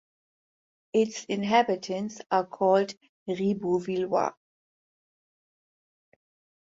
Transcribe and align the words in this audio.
Its 0.93 1.25
inhabitants 1.25 2.21
are 2.31 2.43
called 2.47 2.95
"Ribeauvillois". 3.29 4.33